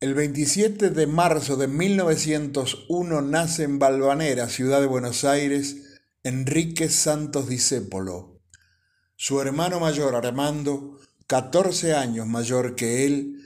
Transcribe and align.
El 0.00 0.14
27 0.14 0.88
de 0.88 1.06
marzo 1.06 1.58
de 1.58 1.68
1901 1.68 3.20
nace 3.20 3.64
en 3.64 3.78
Balvanera, 3.78 4.48
ciudad 4.48 4.80
de 4.80 4.86
Buenos 4.86 5.24
Aires, 5.24 6.00
Enrique 6.22 6.88
Santos 6.88 7.50
Discépolo. 7.50 8.40
Su 9.16 9.42
hermano 9.42 9.78
mayor, 9.78 10.14
Armando, 10.14 10.98
14 11.26 11.92
años 11.92 12.26
mayor 12.26 12.76
que 12.76 13.04
él, 13.04 13.42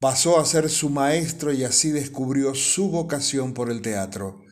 pasó 0.00 0.40
a 0.40 0.44
ser 0.44 0.68
su 0.68 0.90
maestro 0.90 1.52
y 1.52 1.62
así 1.62 1.92
descubrió 1.92 2.56
su 2.56 2.90
vocación 2.90 3.54
por 3.54 3.70
el 3.70 3.80
teatro. 3.80 4.42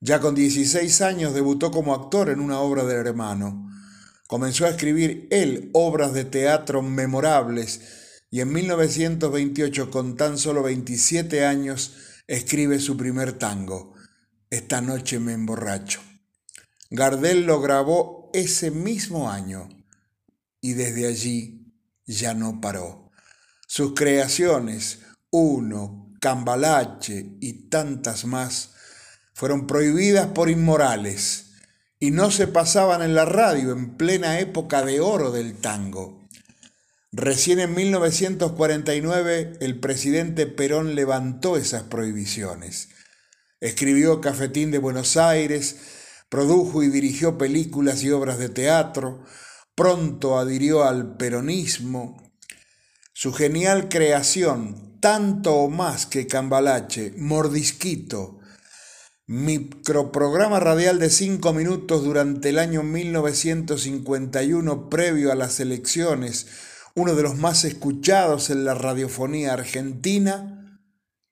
Ya 0.00 0.20
con 0.20 0.34
16 0.34 1.00
años 1.00 1.32
debutó 1.32 1.70
como 1.70 1.94
actor 1.94 2.28
en 2.28 2.40
una 2.40 2.60
obra 2.60 2.84
del 2.84 3.06
hermano. 3.06 3.70
Comenzó 4.26 4.66
a 4.66 4.68
escribir 4.68 5.28
él 5.30 5.70
obras 5.72 6.12
de 6.12 6.26
teatro 6.26 6.82
memorables 6.82 8.07
y 8.30 8.40
en 8.40 8.52
1928, 8.52 9.90
con 9.90 10.16
tan 10.16 10.38
solo 10.38 10.62
27 10.62 11.46
años, 11.46 11.94
escribe 12.26 12.78
su 12.78 12.96
primer 12.96 13.32
tango, 13.32 13.94
Esta 14.50 14.80
noche 14.80 15.18
me 15.18 15.32
emborracho. 15.32 16.00
Gardel 16.90 17.44
lo 17.44 17.60
grabó 17.60 18.30
ese 18.32 18.70
mismo 18.70 19.30
año 19.30 19.68
y 20.60 20.72
desde 20.72 21.06
allí 21.06 21.74
ya 22.06 22.34
no 22.34 22.60
paró. 22.60 23.10
Sus 23.66 23.94
creaciones, 23.94 25.00
Uno, 25.30 26.14
Cambalache 26.20 27.36
y 27.40 27.68
tantas 27.68 28.24
más, 28.24 28.70
fueron 29.34 29.66
prohibidas 29.66 30.28
por 30.28 30.50
inmorales 30.50 31.52
y 32.00 32.10
no 32.10 32.30
se 32.30 32.46
pasaban 32.46 33.02
en 33.02 33.14
la 33.14 33.24
radio 33.24 33.72
en 33.72 33.96
plena 33.96 34.40
época 34.40 34.84
de 34.84 35.00
oro 35.00 35.30
del 35.30 35.54
tango. 35.56 36.27
Recién 37.20 37.58
en 37.58 37.74
1949 37.74 39.54
el 39.58 39.80
presidente 39.80 40.46
Perón 40.46 40.94
levantó 40.94 41.56
esas 41.56 41.82
prohibiciones. 41.82 42.90
Escribió 43.58 44.20
Cafetín 44.20 44.70
de 44.70 44.78
Buenos 44.78 45.16
Aires, 45.16 45.78
produjo 46.28 46.84
y 46.84 46.90
dirigió 46.90 47.36
películas 47.36 48.04
y 48.04 48.12
obras 48.12 48.38
de 48.38 48.50
teatro, 48.50 49.24
pronto 49.74 50.38
adhirió 50.38 50.84
al 50.84 51.16
peronismo. 51.16 52.22
Su 53.12 53.32
genial 53.32 53.88
creación, 53.88 55.00
tanto 55.00 55.56
o 55.56 55.68
más 55.68 56.06
que 56.06 56.28
Cambalache, 56.28 57.14
Mordisquito, 57.16 58.38
microprograma 59.26 60.60
radial 60.60 61.00
de 61.00 61.10
cinco 61.10 61.52
minutos 61.52 62.04
durante 62.04 62.50
el 62.50 62.60
año 62.60 62.84
1951 62.84 64.88
previo 64.88 65.32
a 65.32 65.34
las 65.34 65.58
elecciones, 65.58 66.46
uno 66.98 67.14
de 67.14 67.22
los 67.22 67.36
más 67.36 67.64
escuchados 67.64 68.50
en 68.50 68.64
la 68.64 68.74
radiofonía 68.74 69.52
argentina, 69.52 70.82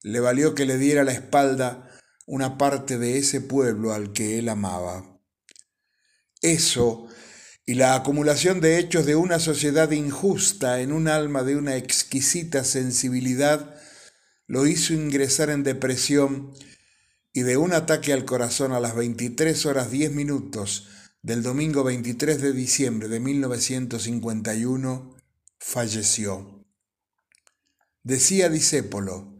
le 0.02 0.20
valió 0.20 0.54
que 0.54 0.64
le 0.64 0.78
diera 0.78 1.02
la 1.02 1.12
espalda 1.12 1.90
una 2.24 2.56
parte 2.56 2.98
de 2.98 3.18
ese 3.18 3.40
pueblo 3.40 3.92
al 3.92 4.12
que 4.12 4.38
él 4.38 4.48
amaba. 4.48 5.20
Eso 6.40 7.08
y 7.66 7.74
la 7.74 7.96
acumulación 7.96 8.60
de 8.60 8.78
hechos 8.78 9.06
de 9.06 9.16
una 9.16 9.40
sociedad 9.40 9.90
injusta 9.90 10.80
en 10.80 10.92
un 10.92 11.08
alma 11.08 11.42
de 11.42 11.56
una 11.56 11.74
exquisita 11.74 12.62
sensibilidad 12.62 13.74
lo 14.46 14.68
hizo 14.68 14.94
ingresar 14.94 15.50
en 15.50 15.64
depresión 15.64 16.52
y 17.32 17.42
de 17.42 17.56
un 17.56 17.72
ataque 17.72 18.12
al 18.12 18.24
corazón 18.24 18.70
a 18.70 18.78
las 18.78 18.94
23 18.94 19.66
horas 19.66 19.90
10 19.90 20.12
minutos 20.12 20.86
del 21.22 21.42
domingo 21.42 21.82
23 21.82 22.40
de 22.40 22.52
diciembre 22.52 23.08
de 23.08 23.18
1951 23.18 25.15
falleció. 25.58 26.64
Decía 28.02 28.48
Disépolo, 28.48 29.36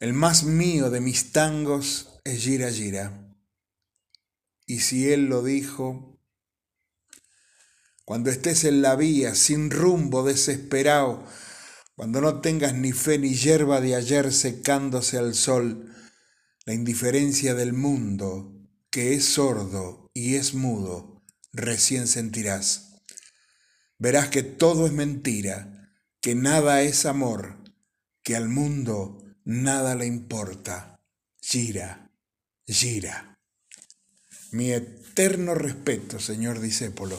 el 0.00 0.12
más 0.12 0.44
mío 0.44 0.90
de 0.90 1.00
mis 1.00 1.32
tangos 1.32 2.20
es 2.24 2.42
Gira 2.42 2.70
Gira. 2.70 3.34
Y 4.66 4.80
si 4.80 5.12
él 5.12 5.26
lo 5.26 5.42
dijo, 5.42 6.20
cuando 8.04 8.30
estés 8.30 8.64
en 8.64 8.82
la 8.82 8.96
vía, 8.96 9.34
sin 9.34 9.70
rumbo, 9.70 10.24
desesperado, 10.24 11.26
cuando 11.96 12.20
no 12.20 12.40
tengas 12.40 12.74
ni 12.74 12.92
fe 12.92 13.18
ni 13.18 13.34
hierba 13.34 13.80
de 13.80 13.94
ayer 13.94 14.32
secándose 14.32 15.16
al 15.16 15.34
sol, 15.34 15.94
la 16.66 16.74
indiferencia 16.74 17.54
del 17.54 17.72
mundo, 17.72 18.52
que 18.90 19.14
es 19.14 19.24
sordo 19.24 20.10
y 20.12 20.34
es 20.34 20.54
mudo, 20.54 21.24
recién 21.52 22.06
sentirás. 22.06 22.93
Verás 24.04 24.28
que 24.28 24.42
todo 24.42 24.84
es 24.84 24.92
mentira, 24.92 25.90
que 26.20 26.34
nada 26.34 26.82
es 26.82 27.06
amor, 27.06 27.56
que 28.22 28.36
al 28.36 28.50
mundo 28.50 29.24
nada 29.46 29.94
le 29.94 30.04
importa. 30.04 31.00
Gira, 31.40 32.10
gira. 32.66 33.38
Mi 34.50 34.72
eterno 34.72 35.54
respeto, 35.54 36.18
señor 36.18 36.60
discépolo. 36.60 37.18